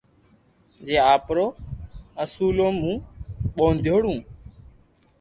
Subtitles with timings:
[0.85, 1.45] جي آپرو
[2.23, 2.95] اسولو مون
[3.55, 4.15] ٻوديوڙو